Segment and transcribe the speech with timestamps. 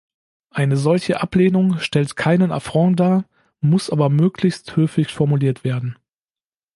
[0.49, 3.25] Eine solche Ablehnung stellt keinen Affront dar,
[3.59, 5.95] muss aber möglichst höflich formuliert werden.